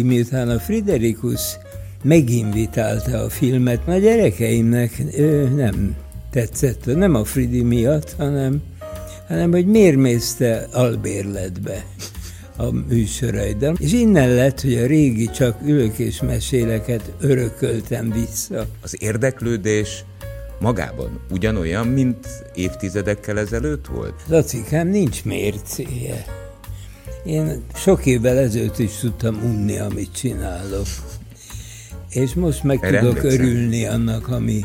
[0.00, 1.40] Miután a Friderikus
[2.02, 5.96] meginvitálta a filmet, a gyerekeimnek ő nem
[6.30, 8.62] tetszett, nem a Fridi miatt, hanem,
[9.28, 11.84] hanem hogy miért mész te albérletbe
[12.56, 13.74] a műsoraiddal.
[13.78, 18.66] És innen lett, hogy a régi csak ülök és meséleket örököltem vissza.
[18.80, 20.04] Az érdeklődés
[20.60, 24.22] magában ugyanolyan, mint évtizedekkel ezelőtt volt?
[24.26, 26.41] Lacikám, nincs mércéje.
[27.24, 30.86] Én sok évvel ezelőtt is tudtam unni, amit csinálok.
[32.10, 33.40] És most meg Erre tudok emlékszem.
[33.40, 34.64] örülni annak, ami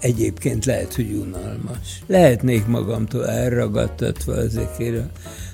[0.00, 2.02] egyébként lehet, hogy unalmas.
[2.06, 5.06] Lehetnék magamtól elragadtatva ezekért a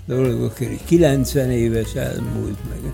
[0.06, 2.92] dolgokért, hogy 90 éves elmúlt meg.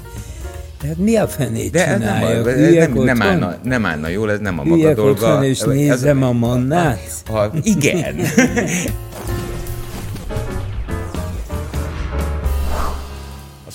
[0.81, 2.43] Tehát mi a fenét De csinálja?
[2.43, 5.45] Nem, nem, nem, állna, nem állna jól, ez nem a maga Hülyek dolga.
[5.45, 7.23] és nézem ez, a mannát?
[7.27, 8.17] Ha, igen.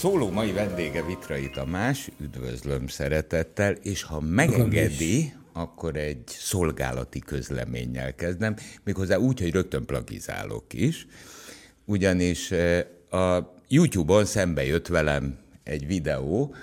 [0.01, 8.55] szóló mai vendége Vitrai Tamás, üdvözlöm szeretettel, és ha megengedi, akkor egy szolgálati közleménnyel kezdem,
[8.83, 11.07] méghozzá úgy, hogy rögtön plagizálok is,
[11.85, 16.55] ugyanis eh, a YouTube-on szembe jött velem egy videó,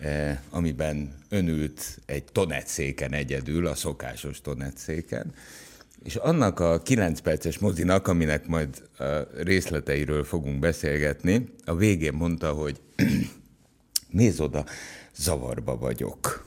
[0.00, 5.34] eh, amiben önült egy tonetszéken egyedül, a szokásos tonetszéken,
[6.04, 9.04] és annak a 9 perces mozinak, aminek majd a
[9.42, 12.82] részleteiről fogunk beszélgetni, a végén mondta, hogy
[14.10, 14.64] nézd oda,
[15.16, 16.46] zavarba vagyok.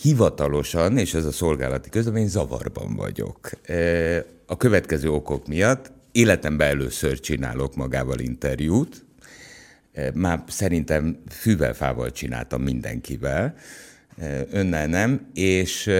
[0.00, 3.50] Hivatalosan, és ez a szolgálati közlemény, zavarban vagyok.
[3.62, 9.04] E, a következő okok miatt életemben először csinálok magával interjút,
[9.92, 13.54] e, már szerintem fűvel-fával csináltam mindenkivel,
[14.18, 15.90] e, önnel nem, és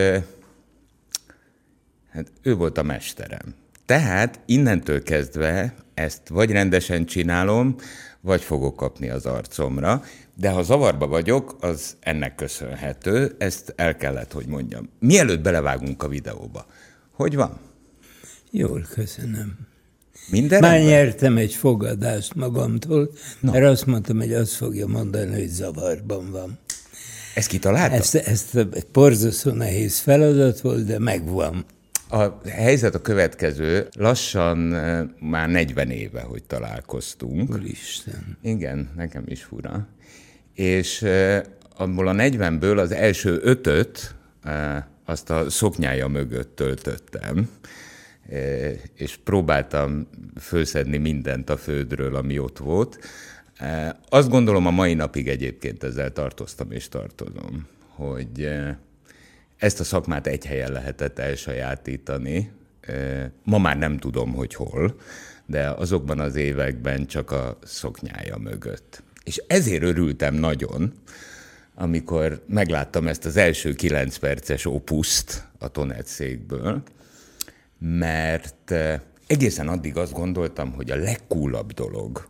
[2.13, 3.55] Hát ő volt a mesterem.
[3.87, 7.75] Tehát innentől kezdve ezt vagy rendesen csinálom,
[8.21, 10.03] vagy fogok kapni az arcomra,
[10.35, 14.89] de ha zavarba vagyok, az ennek köszönhető, ezt el kellett, hogy mondjam.
[14.99, 16.67] Mielőtt belevágunk a videóba,
[17.13, 17.59] hogy van?
[18.51, 19.69] Jól, köszönöm.
[20.31, 23.53] Minden Már nyertem egy fogadást magamtól, no.
[23.53, 26.59] mert azt mondtam, hogy azt fogja mondani, hogy zavarban van.
[27.35, 27.95] Ezt kitalálta?
[27.95, 31.65] Ezt, ezt egy porzaszó nehéz feladat volt, de megvan.
[32.13, 37.51] A helyzet a következő, lassan eh, már 40 éve, hogy találkoztunk.
[37.51, 38.39] Úristen.
[38.43, 39.87] Igen, nekem is fura.
[40.55, 41.43] És eh,
[41.77, 47.51] abból a 40-ből az első ötöt eh, azt a szoknyája mögött töltöttem,
[48.95, 50.09] és próbáltam
[50.41, 52.99] főszedni mindent a földről, ami ott volt.
[54.09, 58.49] Azt gondolom a mai napig egyébként ezzel tartoztam és tartozom, hogy
[59.61, 62.51] ezt a szakmát egy helyen lehetett elsajátítani.
[63.43, 64.95] Ma már nem tudom, hogy hol,
[65.47, 69.03] de azokban az években csak a szoknyája mögött.
[69.25, 70.93] És ezért örültem nagyon,
[71.75, 76.83] amikor megláttam ezt az első kilenc perces opuszt a Tonet székből,
[77.79, 78.75] mert
[79.27, 82.27] egészen addig azt gondoltam, hogy a legkúlabb dolog,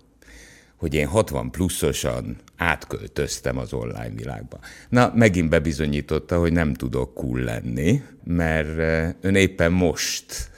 [0.80, 4.58] hogy én 60 pluszosan átköltöztem az online világba.
[4.88, 10.50] Na, megint bebizonyította, hogy nem tudok cool lenni, mert eh, ön éppen most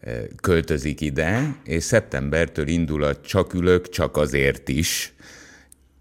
[0.00, 5.12] eh, költözik ide, és szeptembertől indul a Csak ülök, csak azért is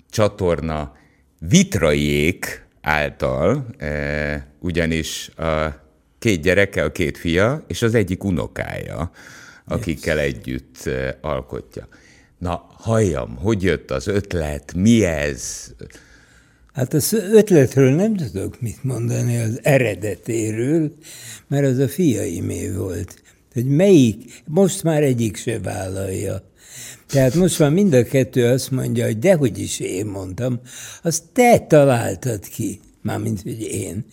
[0.09, 0.95] csatorna
[1.40, 5.81] vitraiék által, eh, ugyanis a
[6.19, 9.11] két gyereke, a két fia, és az egyik unokája,
[9.66, 10.90] akikkel együtt
[11.22, 11.88] alkotja.
[12.41, 15.72] Na, halljam, hogy jött az ötlet, mi ez?
[16.74, 20.91] Hát az ötletről nem tudok mit mondani az eredetéről,
[21.47, 23.22] mert az a fiaimé volt.
[23.53, 26.44] Hogy melyik, most már egyik se vállalja.
[27.07, 30.59] Tehát most már mind a kettő azt mondja, hogy dehogy is én mondtam,
[31.03, 34.06] azt te találtad ki, mármint, hogy én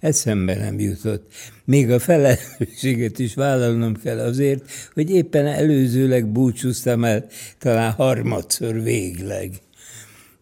[0.00, 1.32] eszembe nem jutott.
[1.64, 7.26] Még a felelősséget is vállalnom kell azért, hogy éppen előzőleg búcsúztam el
[7.58, 9.50] talán harmadszor végleg.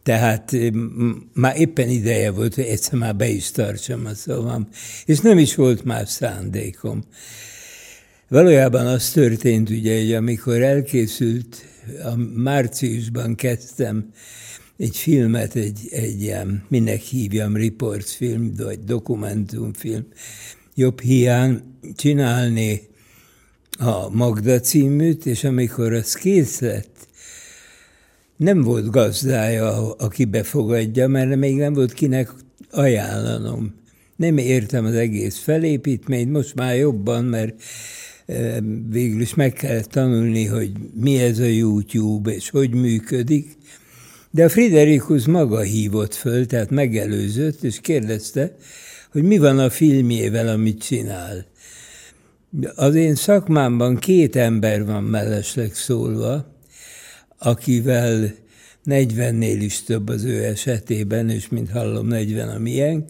[0.03, 0.57] Tehát
[1.33, 4.69] már éppen ideje volt, hogy egyszer már be is tartsam a szavam,
[5.05, 7.05] és nem is volt más szándékom.
[8.29, 11.65] Valójában az történt, ugye, hogy amikor elkészült,
[12.05, 14.11] a márciusban kezdtem
[14.83, 20.07] egy filmet, egy, egy ilyen, minek hívjam, riportfilm, vagy dokumentumfilm,
[20.75, 21.63] jobb hiány
[21.97, 22.81] csinálni
[23.79, 27.09] a Magda címűt, és amikor az kész lett,
[28.37, 32.33] nem volt gazdája, aki befogadja, mert még nem volt kinek
[32.71, 33.75] ajánlanom.
[34.17, 37.63] Nem értem az egész felépítményt, most már jobban, mert
[38.27, 38.57] eh,
[38.89, 43.57] végül is meg kellett tanulni, hogy mi ez a YouTube, és hogy működik,
[44.35, 48.55] De a Friderikus maga hívott föl, tehát megelőzött, és kérdezte,
[49.11, 51.45] hogy mi van a filmjével, amit csinál.
[52.75, 56.57] Az én szakmámban két ember van mellesleg szólva,
[57.39, 58.35] akivel
[58.85, 63.05] 40-nél is több az ő esetében, és mint hallom, 40 a milyen,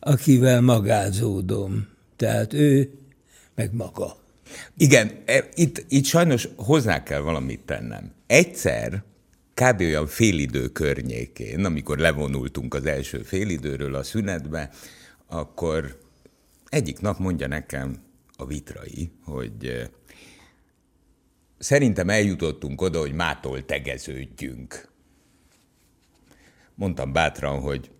[0.00, 1.86] akivel magázódom.
[2.16, 2.90] Tehát ő,
[3.54, 4.16] meg maga.
[4.76, 8.12] Igen, e, itt, itt sajnos hozzá kell valamit tennem.
[8.26, 9.02] Egyszer,
[9.54, 9.80] kb.
[9.80, 14.70] olyan félidő környékén, amikor levonultunk az első félidőről a szünetbe,
[15.26, 15.98] akkor
[16.68, 17.96] egyik nap mondja nekem
[18.36, 19.88] a vitrai, hogy
[21.58, 24.88] szerintem eljutottunk oda, hogy mától tegeződjünk.
[26.74, 27.90] Mondtam bátran, hogy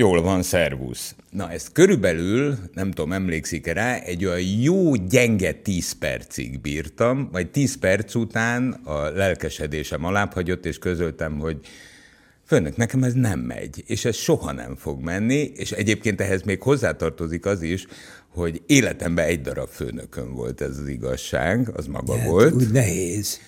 [0.00, 1.14] Jól van, szervusz.
[1.30, 7.48] Na, ezt körülbelül, nem tudom, emlékszik-e rá, egy olyan jó, gyenge tíz percig bírtam, majd
[7.48, 11.58] tíz perc után a lelkesedésem alábbhagyott, és közöltem, hogy
[12.46, 16.62] Főnök, nekem ez nem megy, és ez soha nem fog menni, és egyébként ehhez még
[16.62, 17.86] hozzátartozik az is,
[18.28, 22.54] hogy életemben egy darab főnökön volt ez az igazság, az maga hát, volt.
[22.54, 23.40] Úgy nehéz.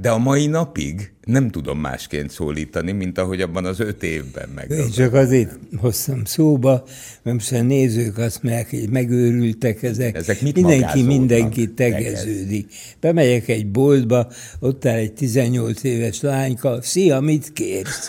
[0.00, 4.70] De a mai napig nem tudom másként szólítani, mint ahogy abban az öt évben meg.
[4.70, 6.84] Én csak azért hoztam szóba,
[7.22, 10.16] mert most a nézők azt mondják, hogy megőrültek ezek.
[10.16, 12.72] Ezek mit Mindenki mindenki tegeződik.
[13.00, 18.08] Bemegyek egy boltba, ott áll egy 18 éves lányka, szia, mit kérsz?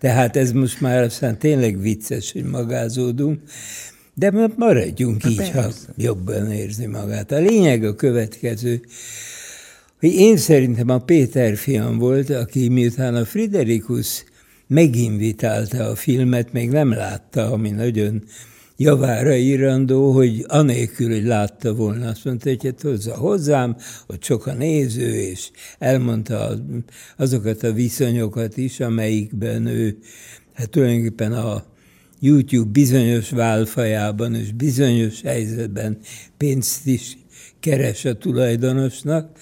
[0.00, 3.40] Tehát ez most már aztán tényleg vicces, hogy magázódunk.
[4.14, 5.52] De maradjunk Na így, persze.
[5.54, 7.32] ha jobban érzi magát.
[7.32, 8.80] A lényeg a következő,
[10.06, 14.24] hogy én szerintem a Péter fiam volt, aki miután a Friderikus
[14.66, 18.22] meginvitálta a filmet, még nem látta, ami nagyon
[18.76, 23.76] javára írandó, hogy anélkül, hogy látta volna, azt mondta, hogy hát hozza hozzám,
[24.06, 26.58] ott sok a néző, és elmondta
[27.16, 29.98] azokat a viszonyokat is, amelyikben ő
[30.54, 31.64] hát tulajdonképpen a
[32.20, 35.98] YouTube bizonyos válfajában és bizonyos helyzetben
[36.36, 37.16] pénzt is
[37.60, 39.38] keres a tulajdonosnak,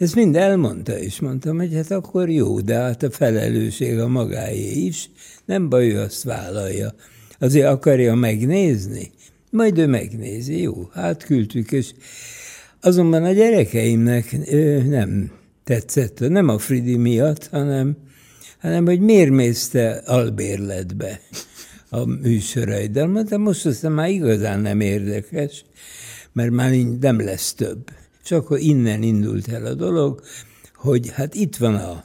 [0.00, 4.70] ezt mind elmondta, és mondtam, hogy hát akkor jó, de hát a felelősség a magáé
[4.70, 5.10] is,
[5.44, 6.94] nem baj, ő azt vállalja.
[7.38, 9.10] Azért akarja megnézni,
[9.50, 11.92] majd ő megnézi, jó, hát küldtük, és
[12.80, 14.36] azonban a gyerekeimnek
[14.88, 15.30] nem
[15.64, 17.96] tetszett, nem a Fridi miatt, hanem,
[18.60, 21.20] hanem hogy miért mész te albérletbe
[21.88, 23.06] a műsoraiddal.
[23.06, 25.64] Mondtam, most aztán már igazán nem érdekes,
[26.32, 27.90] mert már nem lesz több.
[28.24, 30.20] És akkor innen indult el a dolog,
[30.74, 32.04] hogy hát itt van a,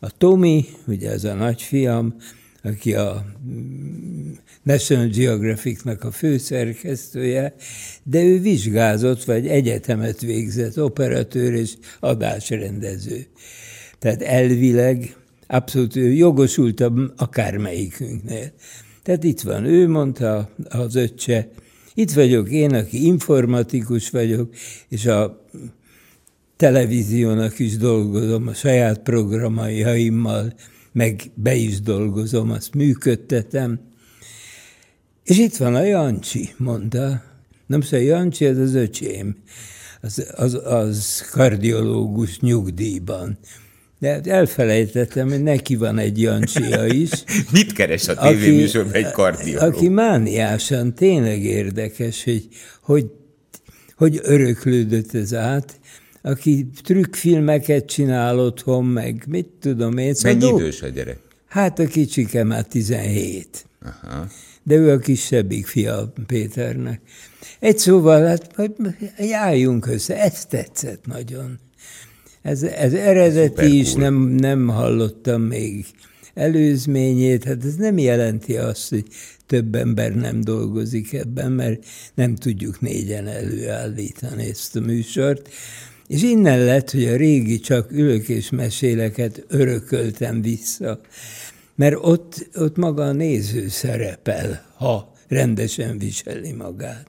[0.00, 2.14] a Tomi, ugye ez a nagyfiam,
[2.62, 4.32] aki a mm,
[4.62, 7.54] National Geographic-nak a főszerkesztője,
[8.02, 13.26] de ő vizsgázott, vagy egyetemet végzett, operatőr és adásrendező.
[13.98, 15.16] Tehát elvileg
[15.46, 18.52] abszolút jogosultabb akármelyikünknél.
[19.02, 21.48] Tehát itt van, ő mondta az öccse,
[21.98, 24.54] itt vagyok én, aki informatikus vagyok,
[24.88, 25.44] és a
[26.56, 30.52] televíziónak is dolgozom, a saját programjaimmal,
[30.92, 33.80] meg be is dolgozom, azt működtetem.
[35.24, 37.22] És itt van a Jancsi, mondta.
[37.66, 39.36] Nem szóval Jancsi, ez az öcsém.
[40.00, 43.38] Az, az, az kardiológus nyugdíjban.
[43.98, 47.10] De hát elfelejtettem, hogy neki van egy Jancsia is.
[47.52, 49.76] Mit keres a tévéműsorban egy kardiológus?
[49.76, 52.48] Aki mániásan tényleg érdekes, hogy,
[52.80, 53.10] hogy
[53.96, 55.80] hogy öröklődött ez át,
[56.22, 60.14] aki trükkfilmeket csinál otthon, meg mit tudom én.
[60.14, 61.18] Szóval Mennyi idős a gyerek?
[61.48, 63.66] Hát a kicsike már 17.
[63.82, 64.26] Aha.
[64.62, 67.00] De ő a kisebbik fia Péternek.
[67.60, 68.50] Egy szóval, hát
[69.18, 71.58] jáljunk össze, ez tetszett nagyon.
[72.46, 75.86] Ez, ez eredeti is, nem, nem hallottam még
[76.34, 79.04] előzményét, hát ez nem jelenti azt, hogy
[79.46, 81.84] több ember nem dolgozik ebben, mert
[82.14, 85.48] nem tudjuk négyen előállítani ezt a műsort.
[86.06, 91.00] És innen lett, hogy a régi csak ülök és meséleket örököltem vissza,
[91.74, 97.08] mert ott, ott maga a néző szerepel, ha rendesen viseli magát,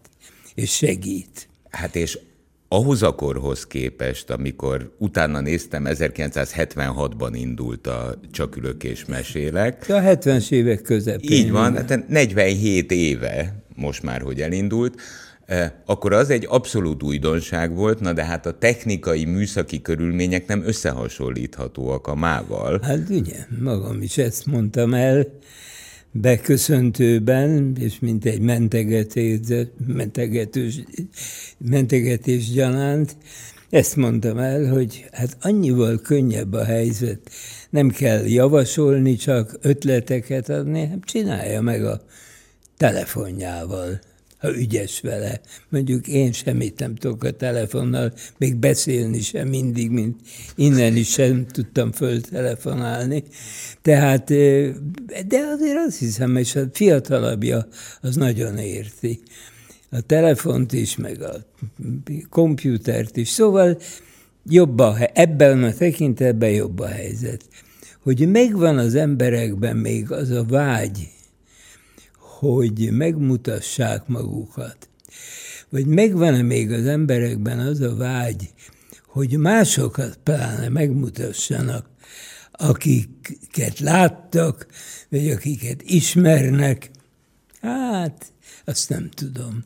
[0.56, 1.48] és segít.
[1.70, 2.20] Hát és
[2.68, 9.86] ahhoz a korhoz képest, amikor utána néztem, 1976-ban indult a Csak ülök és mesélek.
[9.90, 11.32] A 70-es évek közepén.
[11.32, 15.02] Így van, hát 47 éve most már, hogy elindult,
[15.46, 20.64] eh, akkor az egy abszolút újdonság volt, na de hát a technikai, műszaki körülmények nem
[20.66, 22.80] összehasonlíthatóak a mával.
[22.84, 25.26] Hát ugye, magam is ezt mondtam el,
[26.12, 29.40] beköszöntőben, és mint egy mentegetés,
[31.58, 33.16] mentegetés, gyanánt,
[33.70, 37.20] ezt mondtam el, hogy hát annyival könnyebb a helyzet,
[37.70, 42.02] nem kell javasolni, csak ötleteket adni, hát csinálja meg a
[42.78, 44.00] telefonjával,
[44.48, 45.42] ha ügyes vele.
[45.70, 50.20] Mondjuk én semmit nem tudok a telefonnal, még beszélni sem mindig, mint
[50.56, 53.24] innen is sem tudtam föltelefonálni.
[53.82, 54.26] Tehát,
[55.28, 57.68] de azért azt hiszem, és a fiatalabbja
[58.02, 59.20] az nagyon érti.
[59.90, 61.34] A telefont is, meg a
[62.30, 63.28] komputert is.
[63.28, 63.78] Szóval
[64.50, 67.44] jobb a, ebben a tekintetben jobb a helyzet.
[68.04, 71.08] Hogy megvan az emberekben még az a vágy,
[72.40, 74.90] hogy megmutassák magukat.
[75.70, 78.50] Vagy megvan-e még az emberekben az a vágy,
[79.06, 81.90] hogy másokat pláne megmutassanak,
[82.52, 84.68] akiket láttak,
[85.10, 86.92] vagy akiket ismernek.
[87.62, 88.26] Hát,
[88.66, 89.64] azt nem tudom.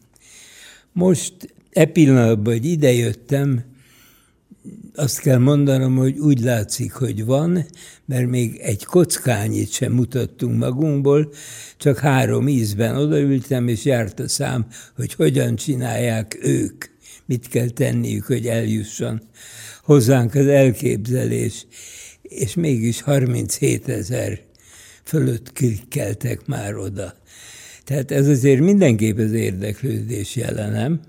[0.92, 1.34] Most
[1.72, 3.64] e pillanatban, hogy idejöttem,
[4.96, 7.66] azt kell mondanom, hogy úgy látszik, hogy van,
[8.06, 11.34] mert még egy kockányit sem mutattunk magunkból,
[11.78, 16.86] csak három ízben odaültem, és járt a szám, hogy hogyan csinálják ők,
[17.26, 19.22] mit kell tenniük, hogy eljusson
[19.84, 21.66] hozzánk az elképzelés,
[22.22, 24.40] és mégis 37 ezer
[25.04, 27.14] fölött klikkeltek már oda.
[27.84, 31.00] Tehát ez azért mindenképp az érdeklődés jelenem.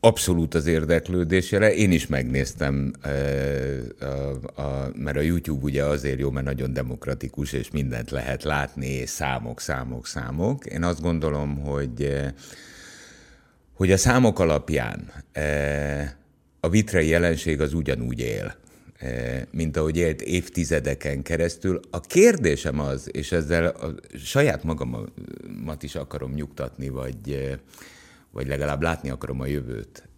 [0.00, 1.74] Abszolút az érdeklődés jele.
[1.74, 3.10] Én is megnéztem, e,
[4.00, 9.06] a, a, mert a YouTube ugye azért jó, mert nagyon demokratikus, és mindent lehet látni,
[9.06, 10.66] számok, számok, számok.
[10.66, 12.34] Én azt gondolom, hogy, e,
[13.72, 16.16] hogy a számok alapján e,
[16.60, 18.54] a vitrei jelenség az ugyanúgy él
[19.50, 21.80] mint ahogy élt évtizedeken keresztül.
[21.90, 27.58] A kérdésem az, és ezzel a saját magamat is akarom nyugtatni, vagy
[28.38, 30.08] vagy legalább látni akarom a jövőt.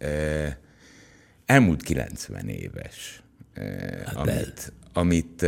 [1.45, 3.23] Elmúlt 90 éves,
[4.05, 5.45] hát amit, amit,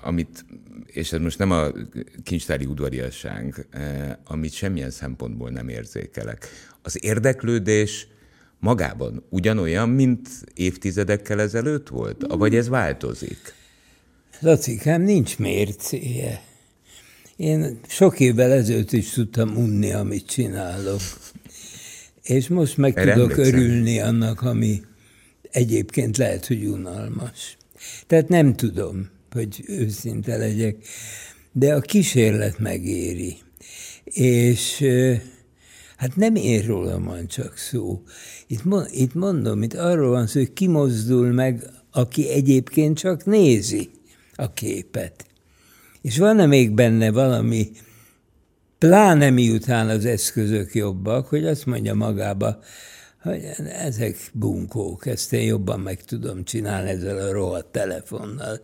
[0.00, 0.44] amit,
[0.86, 1.72] és ez most nem a
[2.22, 3.66] kincstári udvariasság,
[4.24, 6.48] amit semmilyen szempontból nem érzékelek.
[6.82, 8.06] Az érdeklődés
[8.58, 12.24] magában ugyanolyan, mint évtizedekkel ezelőtt volt?
[12.28, 13.54] Vagy ez változik?
[14.40, 16.42] Lacikám, nincs mércéje.
[17.36, 21.00] Én sok évvel ezelőtt is tudtam unni, amit csinálok.
[22.22, 23.54] És most meg Erre tudok emlékszem.
[23.58, 24.82] örülni annak, ami
[25.50, 27.56] egyébként lehet, hogy unalmas.
[28.06, 30.76] Tehát nem tudom, hogy őszinte legyek,
[31.52, 33.36] de a kísérlet megéri.
[34.04, 34.84] És
[35.96, 38.02] hát nem én rólam van csak szó.
[38.46, 43.90] Itt, itt mondom, itt arról van szó, hogy kimozdul meg, aki egyébként csak nézi
[44.34, 45.24] a képet.
[46.02, 47.70] És van-e még benne valami,
[48.78, 52.58] pláne miután az eszközök jobbak, hogy azt mondja magába,
[53.22, 53.40] hogy
[53.78, 58.60] ezek bunkók, ezt én jobban meg tudom csinálni ezzel a rohadt telefonnal.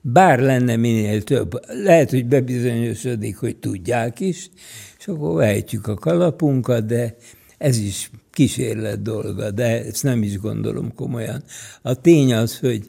[0.00, 4.50] Bár lenne minél több, lehet, hogy bebizonyosodik, hogy tudják is,
[4.98, 7.16] és akkor vejtjük a kalapunkat, de
[7.58, 11.44] ez is kísérlet dolga, de ezt nem is gondolom komolyan.
[11.82, 12.88] A tény az, hogy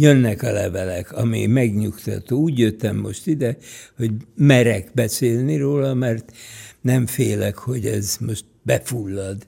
[0.00, 2.38] jönnek a levelek, ami megnyugtató.
[2.38, 3.56] Úgy jöttem most ide,
[3.96, 6.32] hogy merek beszélni róla, mert
[6.80, 9.46] nem félek, hogy ez most befullad,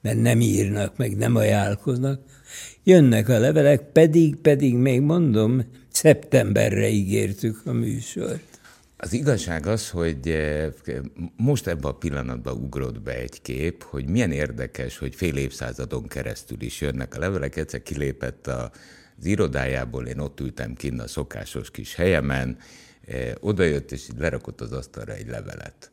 [0.00, 2.20] mert nem írnak, meg nem ajánlkoznak.
[2.84, 8.52] Jönnek a levelek, pedig, pedig még mondom, szeptemberre ígértük a műsort.
[8.96, 10.68] Az igazság az, hogy eh,
[11.36, 16.60] most ebben a pillanatban ugrott be egy kép, hogy milyen érdekes, hogy fél évszázadon keresztül
[16.60, 17.56] is jönnek a levelek.
[17.56, 18.70] Egyszer kilépett a
[19.22, 22.56] az irodájából, én ott ültem kinn a szokásos kis helyemen,
[23.06, 25.90] eh, oda jött és lerakott az asztalra egy levelet.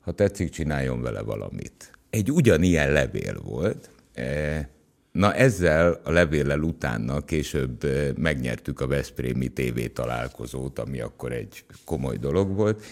[0.00, 1.90] Ha tetszik, csináljon vele valamit.
[2.10, 4.66] Egy ugyanilyen levél volt, eh,
[5.12, 11.64] Na ezzel a levéllel utána később eh, megnyertük a Veszprémi TV találkozót, ami akkor egy
[11.84, 12.82] komoly dolog volt,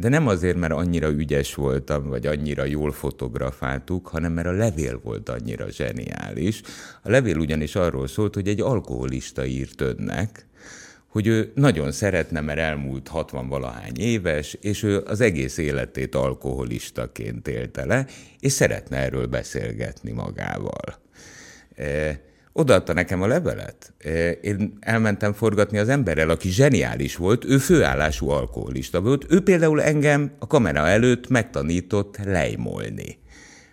[0.00, 5.00] de nem azért, mert annyira ügyes voltam, vagy annyira jól fotografáltuk, hanem mert a levél
[5.02, 6.60] volt annyira zseniális.
[7.02, 10.46] A levél ugyanis arról szólt, hogy egy alkoholista írt önnek,
[11.06, 17.84] hogy ő nagyon szeretne, mert elmúlt 60-valahány éves, és ő az egész életét alkoholistaként élte
[17.84, 18.06] le,
[18.40, 20.98] és szeretne erről beszélgetni magával.
[21.74, 22.20] E,
[22.52, 23.92] odaadta nekem a levelet.
[23.98, 29.26] E, én elmentem forgatni az emberrel, aki zseniális volt, ő főállású alkoholista volt.
[29.28, 33.18] Ő például engem a kamera előtt megtanított lejmolni.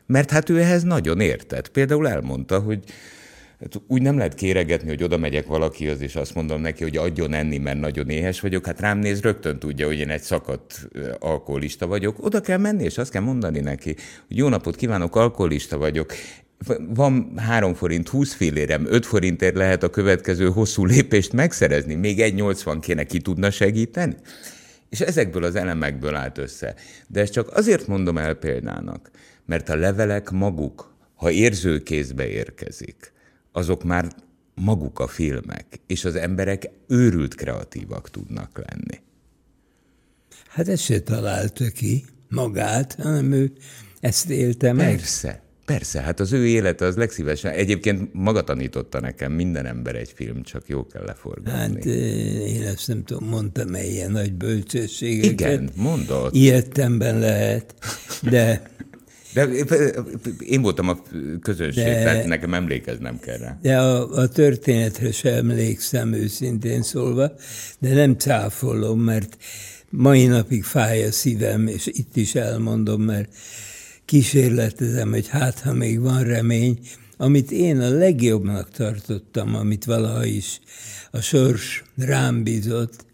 [0.06, 1.68] Mert hát ő ehhez nagyon értett.
[1.70, 2.80] Például elmondta, hogy
[3.60, 7.34] hát úgy nem lehet kéregetni, hogy oda megyek valakihoz, és azt mondom neki, hogy adjon
[7.34, 8.66] enni, mert nagyon éhes vagyok.
[8.66, 10.88] Hát rám néz, rögtön tudja, hogy én egy szakadt
[11.20, 12.26] alkoholista vagyok.
[12.26, 13.96] Oda kell menni, és azt kell mondani neki,
[14.28, 16.14] hogy jó napot kívánok, alkoholista vagyok
[16.94, 22.34] van 3 forint 20 fillérem, 5 forintért lehet a következő hosszú lépést megszerezni, még egy
[22.34, 24.16] 80 kéne ki tudna segíteni?
[24.90, 26.76] És ezekből az elemekből állt össze.
[27.08, 29.12] De ezt csak azért mondom el példának,
[29.46, 33.14] mert a levelek maguk, ha érzőkézbe érkezik,
[33.52, 34.08] azok már
[34.56, 39.02] maguk a filmek, és az emberek őrült kreatívak tudnak lenni.
[40.48, 43.52] Hát ezt se találta ki magát, hanem ő
[44.00, 44.96] ezt élte meg.
[44.96, 47.52] Persze, persze, hát az ő élete az legszívesen.
[47.52, 51.52] Egyébként maga tanította nekem, minden ember egy film, csak jó kell leforgatni.
[51.52, 55.32] Hát én ezt nem tudom, mondtam ilyen nagy bölcsességeket.
[55.32, 56.34] Igen, mondott.
[56.36, 57.76] Ilyetemben lehet,
[58.22, 58.62] de...
[59.34, 59.48] De
[60.40, 61.02] én voltam a
[61.42, 63.58] közönség, de, tehát nekem emlékeznem kell rá.
[63.62, 67.32] De a, a történetre sem emlékszem őszintén szólva,
[67.80, 69.38] de nem cáfolom, mert
[69.90, 73.30] mai napig fáj a szívem, és itt is elmondom, mert
[74.06, 76.80] kísérletezem, hogy hát, ha még van remény,
[77.18, 80.60] amit én a legjobbnak tartottam, amit valaha is
[81.12, 83.06] a sors rám bízott,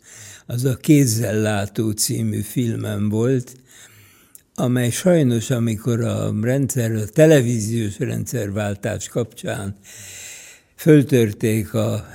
[0.45, 3.55] az a Kézzel látó című filmem volt,
[4.55, 9.75] amely sajnos, amikor a rendszer, a televíziós rendszerváltás kapcsán
[10.75, 12.07] föltörték a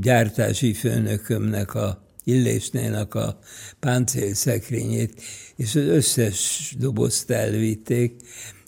[0.00, 3.38] gyártási főnökömnek a Illésnének a
[3.80, 5.22] páncélszekrényét,
[5.56, 8.14] és az összes dobozt elvitték,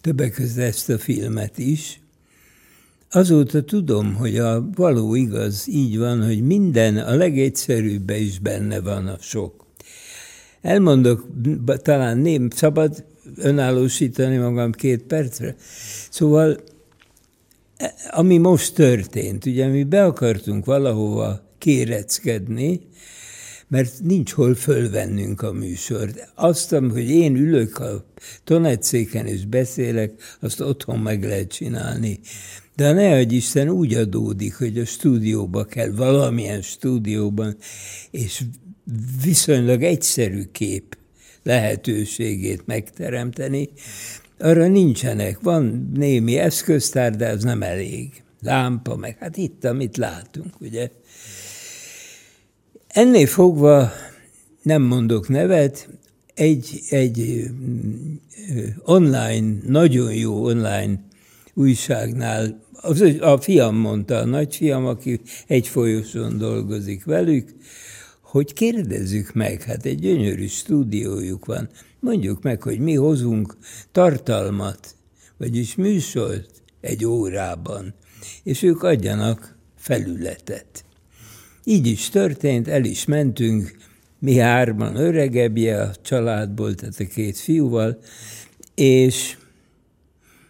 [0.01, 2.01] többek között ezt a filmet is.
[3.11, 9.07] Azóta tudom, hogy a való igaz így van, hogy minden, a legegyszerűbben is benne van
[9.07, 9.67] a sok.
[10.61, 11.27] Elmondok,
[11.83, 13.05] talán nem szabad
[13.37, 15.55] önállósítani magam két percre.
[16.11, 16.57] Szóval,
[17.77, 22.89] e, ami most történt, ugye mi be akartunk valahova kéreckedni,
[23.71, 26.33] mert nincs hol fölvennünk a műsort.
[26.35, 28.05] Azt, hogy én ülök a
[28.45, 32.21] tonetszéken és beszélek, azt otthon meg lehet csinálni.
[32.77, 37.57] De ne hogy Isten úgy adódik, hogy a stúdióba kell, valamilyen stúdióban,
[38.11, 38.43] és
[39.25, 40.97] viszonylag egyszerű kép
[41.43, 43.69] lehetőségét megteremteni,
[44.39, 45.41] arra nincsenek.
[45.41, 48.23] Van némi eszköztár, de az nem elég.
[48.43, 50.91] Lámpa, meg hát itt, amit látunk, ugye.
[52.93, 53.93] Ennél fogva
[54.63, 55.89] nem mondok nevet,
[56.35, 57.45] egy, egy
[58.85, 61.01] online, nagyon jó online
[61.55, 67.55] újságnál, az, a fiam mondta, a nagyfiam, aki egy folyosón dolgozik velük,
[68.21, 71.69] hogy kérdezzük meg, hát egy gyönyörű stúdiójuk van,
[72.01, 73.57] mondjuk meg, hogy mi hozunk
[73.93, 74.95] tartalmat,
[75.37, 77.95] vagyis műsort egy órában,
[78.43, 80.85] és ők adjanak felületet.
[81.71, 83.77] Így is történt, el is mentünk,
[84.19, 87.99] mi hárman öregebbje a családból, tehát a két fiúval,
[88.75, 89.37] és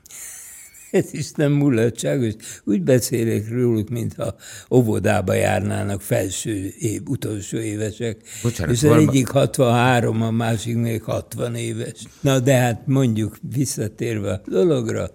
[0.91, 2.33] ez is nem mulatságos.
[2.65, 4.35] Úgy beszélek róluk, mintha
[4.71, 8.17] óvodába járnának felső év, utolsó évesek.
[8.43, 9.07] Bocsánat, és az valami...
[9.09, 12.03] egyik 63, a másik még 60 éves.
[12.21, 15.11] Na de hát mondjuk visszatérve a dologra,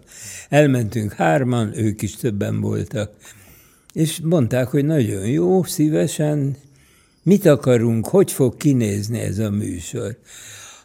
[0.50, 3.12] elmentünk hárman, ők is többen voltak,
[3.96, 6.56] és mondták, hogy nagyon jó, szívesen,
[7.24, 10.18] mit akarunk, hogy fog kinézni ez a műsor.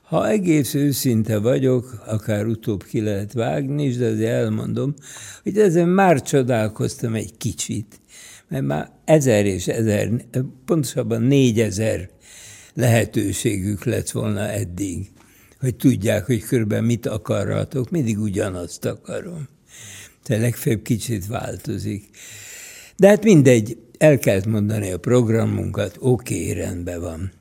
[0.02, 4.94] Ha egész őszinte vagyok, akár utóbb ki lehet vágni is, de azért elmondom,
[5.42, 8.00] hogy ezen már csodálkoztam egy kicsit,
[8.48, 10.10] mert már ezer és ezer,
[10.64, 12.10] pontosabban négyezer
[12.74, 15.10] lehetőségük lett volna eddig,
[15.60, 19.48] hogy tudják, hogy körben mit akarratok, mindig ugyanazt akarom.
[20.22, 22.10] Tehát legfeljebb kicsit változik.
[23.00, 27.32] De hát mindegy, el kellett mondani a programunkat, oké, okay, rendben van.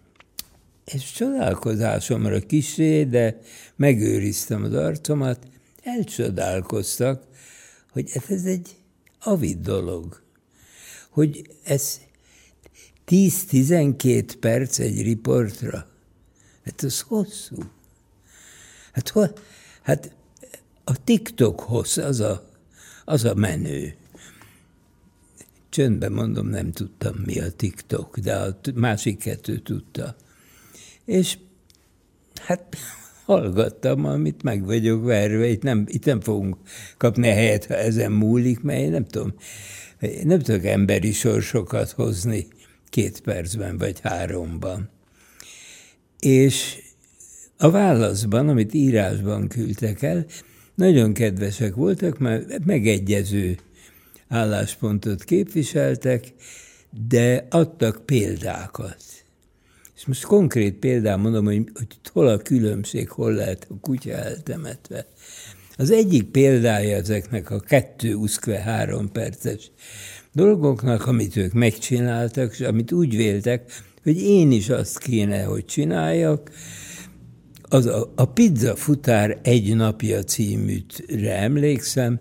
[0.86, 3.40] És csodálkozásomra kisé, de
[3.76, 5.40] megőriztem az arcomat,
[5.84, 7.24] elcsodálkoztak,
[7.92, 8.76] hogy ez egy
[9.20, 10.22] avid dolog.
[11.10, 12.00] Hogy ez
[13.08, 15.88] 10-12 perc egy riportra.
[16.66, 17.58] Hát az hosszú.
[18.92, 19.24] Hát, ho,
[19.82, 20.16] hát
[20.84, 22.50] a TikTok hossz, az a,
[23.06, 23.98] az a menő.
[25.80, 30.16] Csöndben mondom, nem tudtam, mi a TikTok, de a másik kettő tudta.
[31.06, 31.38] És
[32.42, 32.76] hát
[33.26, 36.58] hallgattam, amit meg vagyok verve, itt nem, itt nem fogunk
[36.98, 39.34] kapni helyet, ha ezen múlik, mert én nem tudom,
[40.24, 42.48] nem tudok emberi sorsokat hozni
[42.90, 44.90] két percben vagy háromban.
[46.20, 46.78] És
[47.58, 50.26] a válaszban, amit írásban küldtek el,
[50.76, 53.58] nagyon kedvesek voltak, mert megegyező
[54.30, 56.34] álláspontot képviseltek,
[57.08, 59.04] de adtak példákat.
[59.96, 65.06] És most konkrét példán mondom, hogy, hogy hol a különbség, hol lehet a kutya eltemetve.
[65.78, 69.72] Az egyik példája ezeknek a kettő uszkve három perces
[70.34, 73.72] dolgoknak, amit ők megcsináltak, és amit úgy véltek,
[74.04, 76.52] hogy én is azt kéne, hogy csináljak,
[77.62, 82.20] az a, a Pizza Futár egy napja címűtre emlékszem,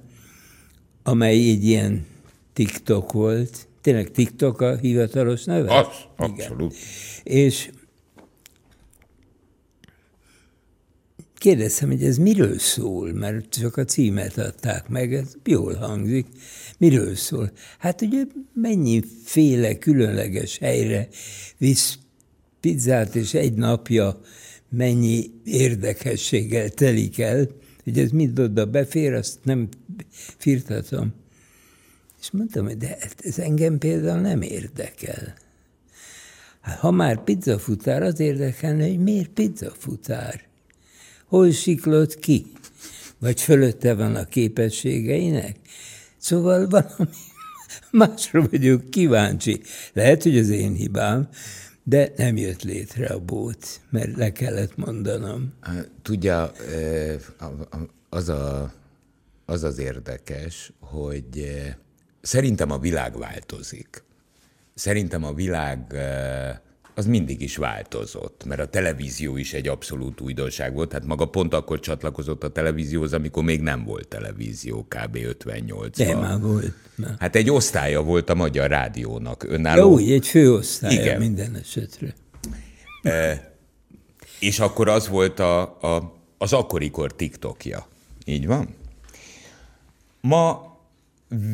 [1.09, 2.07] amely egy ilyen
[2.53, 3.69] TikTok volt.
[3.81, 5.79] Tényleg TikTok a hivatalos neve?
[5.79, 6.75] Az, abszolút.
[7.25, 7.39] Igen.
[7.39, 7.71] És
[11.35, 16.27] kérdeztem, hogy ez miről szól, mert csak a címet adták meg, ez jól hangzik.
[16.79, 17.53] Miről szól?
[17.79, 21.09] Hát ugye mennyiféle különleges helyre
[21.59, 21.99] visz
[22.61, 24.21] pizzát, és egy napja
[24.69, 27.49] mennyi érdekességgel telik el,
[27.89, 29.69] hogy ez mit oda befér, azt nem
[30.37, 31.13] firtatom.
[32.21, 35.35] És mondtam, hogy de ez engem például nem érdekel.
[36.61, 40.43] Hát, ha már pizzafutár, az érdekelne, hogy miért pizzafutár?
[41.25, 42.47] Hol siklott ki?
[43.19, 45.57] Vagy fölötte van a képességeinek?
[46.17, 47.11] Szóval valami
[47.91, 49.61] másra vagyok kíváncsi.
[49.93, 51.29] Lehet, hogy az én hibám,
[51.89, 55.53] de nem jött létre a bót, mert le kellett mondanom.
[56.03, 56.53] Tudja,
[58.09, 58.73] az, a,
[59.45, 61.63] az az érdekes, hogy
[62.21, 64.03] szerintem a világ változik.
[64.75, 65.95] Szerintem a világ
[66.99, 71.55] az mindig is változott, mert a televízió is egy abszolút újdonság volt, hát maga pont
[71.55, 75.17] akkor csatlakozott a televízióhoz, amikor még nem volt televízió, kb.
[75.17, 76.73] 58 De már volt.
[76.95, 77.17] Na.
[77.19, 79.43] Hát egy osztálya volt a Magyar Rádiónak.
[79.43, 79.81] Önálló...
[79.81, 81.19] Ja, úgy, egy főosztálya Igen.
[81.19, 82.15] minden esetre.
[83.03, 83.53] E,
[84.41, 87.87] és akkor az volt a, a, az akkorikor TikTokja.
[88.25, 88.75] Így van?
[90.21, 90.77] Ma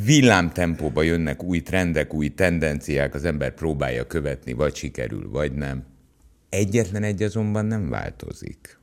[0.04, 5.84] villámtempóba jönnek új trendek, új tendenciák, az ember próbálja követni, vagy sikerül, vagy nem.
[6.48, 8.78] Egyetlen egy azonban nem változik.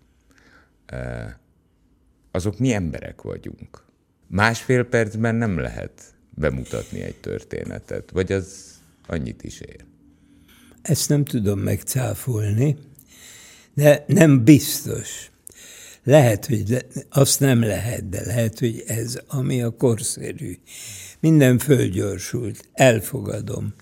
[2.32, 3.86] Azok mi emberek vagyunk.
[4.28, 8.76] Másfél percben nem lehet bemutatni egy történetet, vagy az
[9.08, 9.86] annyit is ér.
[10.82, 12.78] Ezt nem tudom megcáfolni,
[13.74, 15.31] de nem biztos.
[16.04, 20.58] Lehet, hogy le, azt nem lehet, de lehet, hogy ez, ami a korszerű.
[21.20, 23.74] Minden fölgyorsult, elfogadom.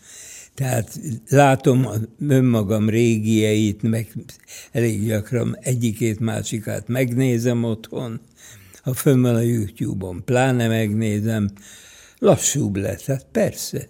[0.56, 1.88] Tehát látom
[2.28, 4.08] önmagam régieit, meg
[4.72, 8.22] elég gyakran egyikét, másikát megnézem otthon.
[8.82, 11.50] Ha fönn van a YouTube-on, pláne megnézem,
[12.18, 13.88] lassúbb lett, hát persze.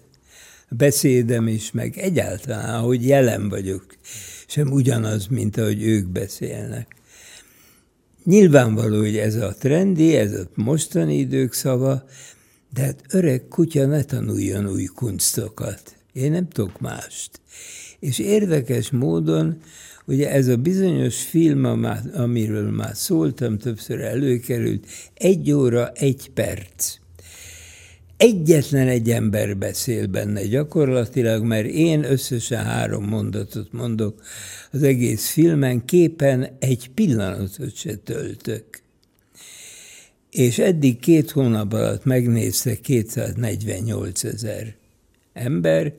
[0.68, 3.86] A beszédem is, meg egyáltalán, ahogy jelen vagyok,
[4.46, 6.99] sem ugyanaz, mint ahogy ők beszélnek.
[8.24, 12.04] Nyilvánvaló, hogy ez a trendi, ez a mostani idők szava,
[12.72, 15.94] de hát öreg kutya ne tanuljon új kunstokat.
[16.12, 17.40] Én nem tudok mást.
[17.98, 19.60] És érdekes módon,
[20.06, 21.64] ugye ez a bizonyos film,
[22.14, 26.96] amiről már szóltam, többször előkerült, egy óra, egy perc.
[28.20, 34.22] Egyetlen egy ember beszél benne gyakorlatilag, mert én összesen három mondatot mondok
[34.72, 38.64] az egész filmen, képen egy pillanatot se töltök.
[40.30, 44.74] És eddig két hónap alatt megnézte 248 ezer
[45.32, 45.94] ember,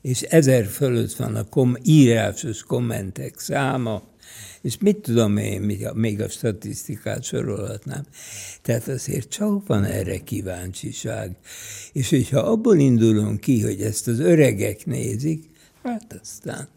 [0.00, 4.02] és ezer fölött van a kom- írásos kommentek száma,
[4.62, 5.60] és mit tudom én,
[5.94, 8.06] még a, statisztikát sorolhatnám.
[8.62, 11.36] Tehát azért csak van erre kíváncsiság.
[11.92, 15.44] És hogyha abból indulunk ki, hogy ezt az öregek nézik,
[15.82, 16.68] hát aztán.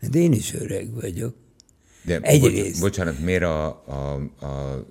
[0.00, 1.34] De hát én is öreg vagyok.
[2.02, 2.72] De Egyrészt.
[2.72, 4.14] Bo- bocsánat, miért a, a,
[4.46, 4.86] a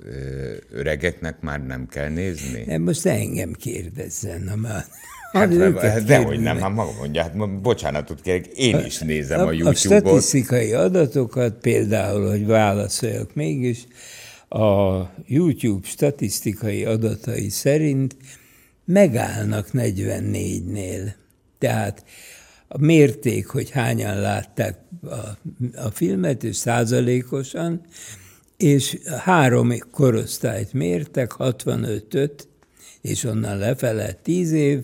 [0.72, 2.64] öregeknek már nem kell nézni?
[2.66, 4.86] Nem, most engem kérdezzen, ha már...
[5.32, 9.52] Hát, hát dehogy nem, hát maga mondja, hát bocsánatot kérek, én is nézem a, a
[9.52, 9.76] YouTube-ot.
[9.76, 13.88] A statisztikai adatokat például, hogy válaszoljak mégis,
[14.50, 18.16] a YouTube statisztikai adatai szerint
[18.86, 21.12] megállnak 44-nél.
[21.58, 22.04] Tehát
[22.68, 25.16] a mérték, hogy hányan látták a,
[25.76, 27.82] a filmet, és százalékosan,
[28.58, 32.48] és három korosztályt mértek, 65-öt,
[33.10, 34.84] és onnan lefele 10 év,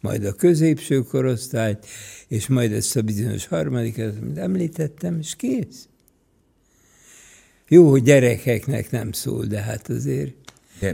[0.00, 1.86] majd a középső korosztályt,
[2.28, 5.88] és majd ezt a bizonyos harmadikat, amit említettem, és kész.
[7.68, 10.34] Jó, hogy gyerekeknek nem szól, de hát azért...
[10.80, 10.92] De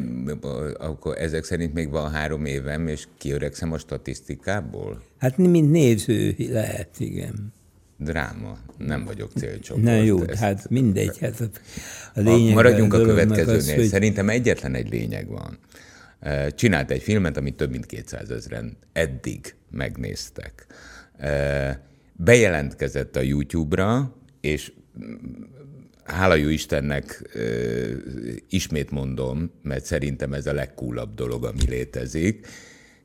[0.78, 5.02] akkor ezek szerint még van három évem, és kiöregszem a statisztikából?
[5.18, 7.52] Hát mint néző lehet, igen.
[7.98, 9.84] Dráma, nem vagyok célcsoport.
[9.84, 11.18] Na jó, ezt, hát mindegy.
[11.18, 11.48] Hát a,
[12.14, 13.56] a lényeg Maradjunk a, a következőnél.
[13.56, 13.86] Az, hogy...
[13.86, 15.58] Szerintem egyetlen egy lényeg van
[16.54, 20.66] csinált egy filmet, amit több mint 200 ezeren eddig megnéztek.
[22.12, 24.72] Bejelentkezett a YouTube-ra, és
[26.04, 27.22] hála jó Istennek
[28.48, 32.46] ismét mondom, mert szerintem ez a legkúlabb dolog, ami létezik.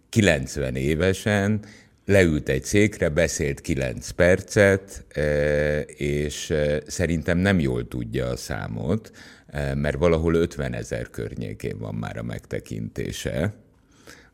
[0.09, 1.59] 90 évesen
[2.05, 5.05] leült egy székre, beszélt 9 percet,
[5.97, 6.53] és
[6.87, 9.11] szerintem nem jól tudja a számot,
[9.75, 13.53] mert valahol 50 ezer környékén van már a megtekintése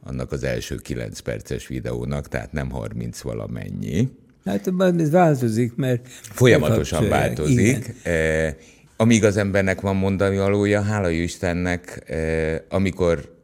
[0.03, 4.09] annak az első 9 perces videónak, tehát nem 30 valamennyi.
[4.45, 6.07] Hát ez változik, mert...
[6.21, 7.57] Folyamatosan változik.
[7.59, 7.95] Igen.
[8.03, 8.55] Eh,
[8.97, 13.35] amíg az embernek van mondani valója, hála Istennek, eh, amikor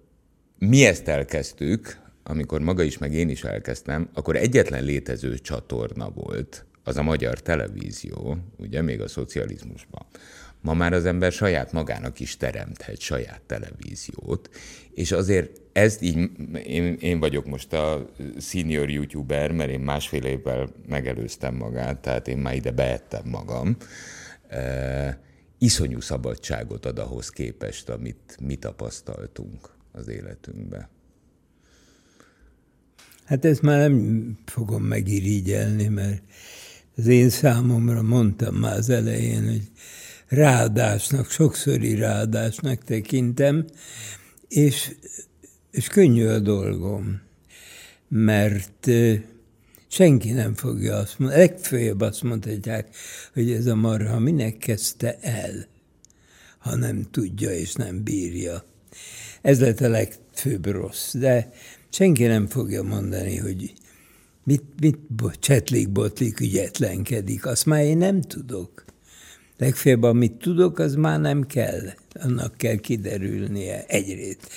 [0.59, 6.65] mi ezt elkezdtük, amikor maga is, meg én is elkezdtem, akkor egyetlen létező csatorna volt,
[6.83, 10.05] az a magyar televízió, ugye, még a szocializmusban.
[10.63, 14.49] Ma már az ember saját magának is teremthet saját televíziót,
[14.93, 16.29] és azért ezt így,
[16.65, 22.37] én, én vagyok most a senior youtuber, mert én másfél évvel megelőztem magát, tehát én
[22.37, 23.77] már ide beettem magam.
[24.47, 25.19] E,
[25.57, 30.89] iszonyú szabadságot ad ahhoz képest, amit mi tapasztaltunk az életünkbe.
[33.25, 36.21] Hát ezt már nem fogom megirigyelni, mert
[36.95, 39.71] az én számomra mondtam már az elején, hogy
[40.27, 43.65] ráadásnak, sokszori ráadásnak tekintem,
[44.47, 44.95] és,
[45.71, 47.21] és könnyű a dolgom,
[48.07, 48.89] mert
[49.87, 52.95] senki nem fogja azt mondani, legfőjebb azt mondhatják,
[53.33, 55.67] hogy ez a marha minek kezdte el,
[56.57, 58.63] ha nem tudja és nem bírja.
[59.41, 61.51] Ez lett a legfőbb rossz, de
[61.89, 63.73] senki nem fogja mondani, hogy
[64.43, 64.97] mit, mit
[65.39, 68.85] csetlik, botlik, ügyetlenkedik, azt már én nem tudok.
[69.63, 71.81] Legfeljebb, amit tudok, az már nem kell.
[72.13, 74.49] Annak kell kiderülnie egyrészt.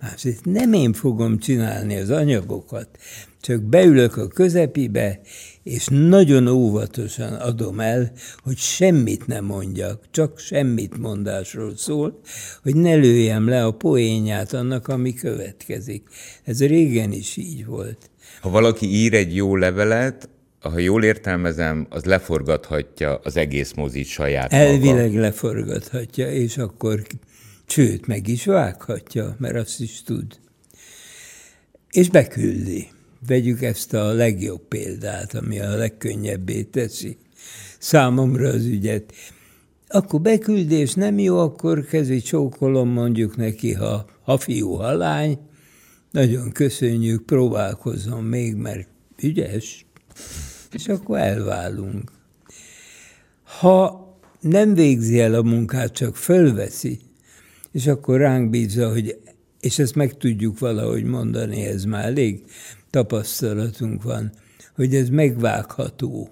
[0.00, 2.88] Másrészt nem én fogom csinálni az anyagokat,
[3.40, 5.20] csak beülök a közepibe,
[5.62, 12.20] és nagyon óvatosan adom el, hogy semmit nem mondjak, csak semmit mondásról szól,
[12.62, 16.08] hogy ne lőjem le a poénját annak, ami következik.
[16.44, 18.10] Ez régen is így volt.
[18.40, 20.28] Ha valaki ír egy jó levelet,
[20.68, 25.20] ha jól értelmezem, az leforgathatja az egész mozit saját Elvileg maga.
[25.20, 27.02] leforgathatja, és akkor
[27.66, 30.38] csőt meg is vághatja, mert azt is tud.
[31.90, 32.88] És beküldi.
[33.26, 37.16] Vegyük ezt a legjobb példát, ami a legkönnyebbé teszi
[37.78, 39.12] számomra az ügyet.
[39.88, 45.38] Akkor beküldés nem jó, akkor kezi csókolom mondjuk neki, ha, ha fiú, ha lány,
[46.10, 48.88] nagyon köszönjük, próbálkozom még, mert
[49.22, 49.86] ügyes,
[50.74, 52.10] és akkor elválunk.
[53.42, 54.04] Ha
[54.40, 57.00] nem végzi el a munkát, csak fölveszi,
[57.72, 59.18] és akkor ránk bízza, hogy,
[59.60, 62.44] és ezt meg tudjuk valahogy mondani, ez már elég
[62.90, 64.32] tapasztalatunk van,
[64.74, 66.28] hogy ez megvágható.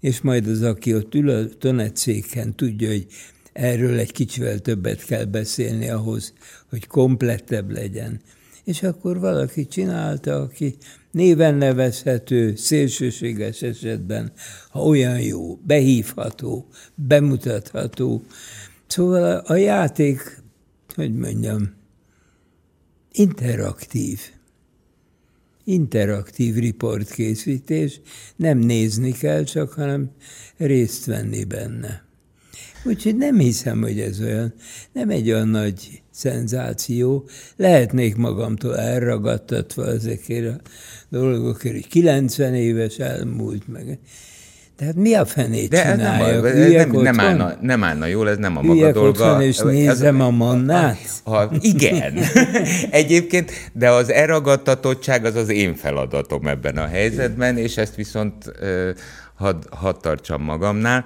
[0.00, 3.06] És majd az, aki ott ül a tonetszéken, tudja, hogy
[3.52, 6.32] erről egy kicsivel többet kell beszélni ahhoz,
[6.70, 8.20] hogy komplettebb legyen.
[8.64, 10.76] És akkor valaki csinálta, aki
[11.16, 14.32] néven nevezhető, szélsőséges esetben,
[14.70, 18.22] ha olyan jó, behívható, bemutatható.
[18.86, 20.42] Szóval a játék,
[20.94, 21.74] hogy mondjam,
[23.12, 24.20] interaktív.
[25.64, 28.00] Interaktív riportkészítés,
[28.36, 30.10] nem nézni kell csak, hanem
[30.56, 32.05] részt venni benne.
[32.86, 34.54] Úgyhogy nem hiszem, hogy ez olyan,
[34.92, 37.28] nem egy olyan nagy szenzáció.
[37.56, 40.60] Lehetnék magamtól elragadtatva ezekért a
[41.08, 43.98] dolgokért, hogy 90 éves elmúlt meg.
[44.76, 46.42] Tehát mi a fenét De csináljak?
[46.42, 49.42] Nem, ez nem, nem, állna, nem állna jól, ez nem a maga dolga.
[49.42, 50.98] és nézem a mannát?
[51.24, 52.18] Ha, igen.
[52.90, 58.52] Egyébként, de az elragadtatottság az az én feladatom ebben a helyzetben, és ezt viszont
[59.36, 61.04] hadd had tartsam magamnál.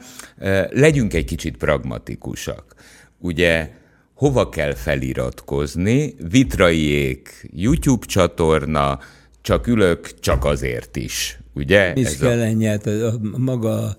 [0.70, 2.74] Legyünk egy kicsit pragmatikusak.
[3.18, 3.70] Ugye
[4.14, 6.14] hova kell feliratkozni?
[6.30, 8.98] Vitraiék YouTube csatorna,
[9.40, 11.38] csak ülök, csak azért is.
[11.54, 11.92] Ugye?
[12.20, 12.66] Kell a...
[12.66, 13.96] Hát a, a, maga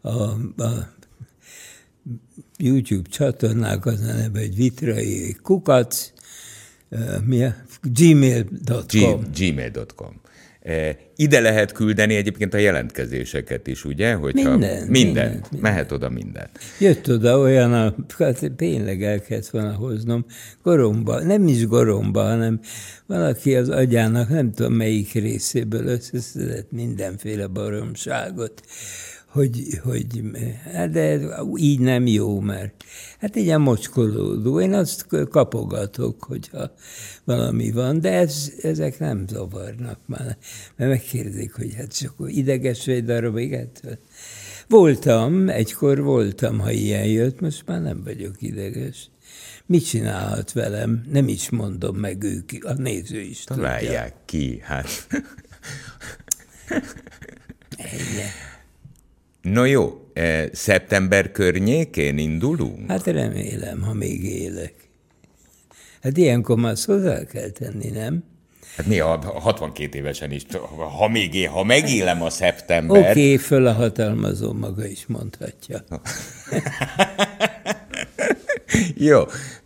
[0.00, 0.12] a,
[0.56, 0.92] a
[2.56, 6.12] YouTube csatornák az a neve, hogy vitrai kukac,
[7.24, 7.54] mi a?
[7.82, 9.22] gmail.com.
[9.34, 10.20] Gmail.com.
[10.62, 14.14] Eh, ide lehet küldeni egyébként a jelentkezéseket is, ugye?
[14.14, 16.48] Hogyha minden, minden, minden, mehet oda minden.
[16.78, 20.26] Jött oda olyan, a, hát tényleg el kellett volna hoznom,
[20.62, 22.60] goromba, nem is goromba, hanem
[23.06, 28.62] valaki az agyának nem tudom melyik részéből összeszedett mindenféle baromságot
[29.32, 30.22] hogy, hogy
[30.72, 31.20] hát de
[31.56, 32.84] így nem jó, mert
[33.18, 34.60] hát ilyen mocskolódó.
[34.60, 36.74] Én azt kapogatok, hogyha
[37.24, 40.36] valami van, de ez, ezek nem zavarnak már.
[40.76, 43.70] Mert megkérdezik, hogy hát csak ideges egy darab, igen.
[44.68, 49.10] Voltam, egykor voltam, ha ilyen jött, most már nem vagyok ideges.
[49.66, 51.02] Mit csinálhat velem?
[51.10, 54.24] Nem is mondom meg ők, a néző is Találják tudja.
[54.24, 55.06] ki, hát.
[57.76, 58.50] Ennyi.
[59.42, 62.90] No jó, e, szeptember környékén indulunk?
[62.90, 64.74] Hát remélem, ha még élek.
[66.02, 68.24] Hát ilyenkor már hozzá kell tenni, nem?
[68.76, 70.46] Hát néha 62 évesen is,
[70.98, 73.00] ha még én, ha megélem a szeptember...
[73.00, 75.84] Oké, okay, föl a hatalmazó maga is mondhatja.
[78.94, 79.22] Jó,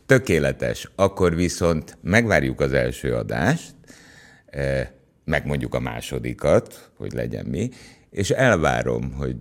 [0.07, 0.91] tökéletes.
[0.95, 3.75] Akkor viszont megvárjuk az első adást,
[4.47, 4.93] e,
[5.25, 7.71] megmondjuk a másodikat, hogy legyen mi,
[8.17, 9.37] és elvárom, hogy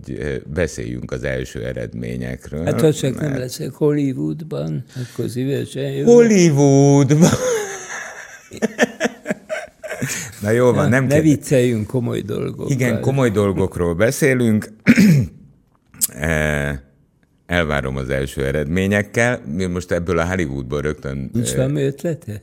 [0.54, 2.64] beszéljünk az első eredményekről.
[2.64, 3.28] Hát ha csak mert...
[3.28, 6.14] nem leszek Hollywoodban, akkor szívesen jövök.
[6.14, 7.30] Hollywoodban!
[10.42, 11.32] Na jó van, nem Ne kérdez...
[11.32, 12.70] vicceljünk komoly dolgokról.
[12.70, 14.72] Igen, komoly dolgokról beszélünk.
[17.46, 19.42] Elvárom az első eredményekkel.
[19.54, 21.30] Mi most ebből a Hollywoodból rögtön...
[21.32, 22.42] Nincs valami ötlete?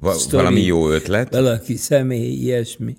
[0.00, 1.32] Va- valami jó ötlet?
[1.32, 2.96] Valaki személy, ilyesmi.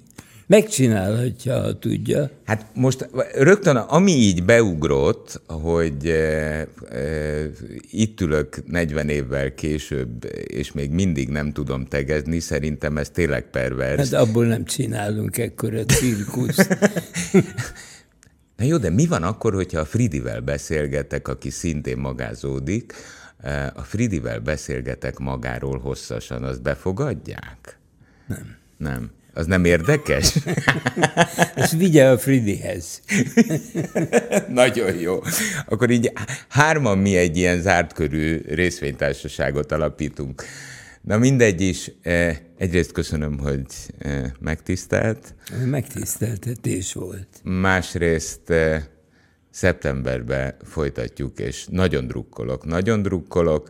[0.50, 2.30] Megcsinálhatja, ha tudja.
[2.46, 7.50] Hát most rögtön, ami így beugrott, hogy e, e,
[7.90, 14.10] itt ülök 40 évvel később, és még mindig nem tudom tegezni, szerintem ez tényleg pervers.
[14.10, 16.78] Hát abból nem csinálunk ekkora cirkuszt.
[18.58, 22.94] Na jó, de mi van akkor, hogyha a Fridivel beszélgetek, aki szintén magázódik,
[23.74, 27.78] a Fridivel beszélgetek magáról hosszasan, azt befogadják?
[28.28, 28.56] Nem.
[28.78, 29.18] Nem.
[29.40, 30.34] Az nem érdekes?
[31.56, 33.02] Ezt vigye a Fridihez.
[34.62, 35.20] Nagyon jó.
[35.66, 36.12] Akkor így
[36.48, 40.44] hárman mi egy ilyen zárt körű részvénytársaságot alapítunk.
[41.02, 43.66] Na mindegy is, eh, egyrészt köszönöm, hogy
[43.98, 45.36] eh, megtisztelt.
[45.66, 47.28] Megtiszteltetés volt.
[47.44, 48.84] Másrészt eh,
[49.50, 53.70] szeptemberben folytatjuk, és nagyon drukkolok, nagyon drukkolok.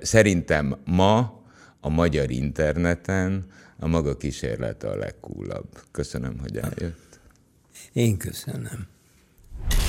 [0.00, 1.42] Szerintem ma
[1.80, 3.46] a magyar interneten
[3.80, 5.68] a maga kísérlete a legkúlabb.
[5.90, 7.20] Köszönöm, hogy eljött.
[7.92, 8.88] Én köszönöm.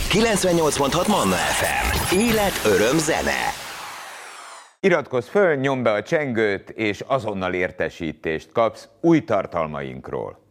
[0.10, 2.15] 98.6 Manna FM.
[2.15, 3.54] Élet, öröm, zene.
[4.80, 10.48] Iratkozz föl, nyomd be a csengőt, és azonnal értesítést kapsz új tartalmainkról.